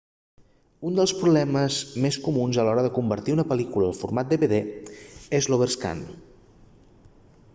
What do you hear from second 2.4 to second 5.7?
a l'hora de convertir una pel·lícula al format dvd és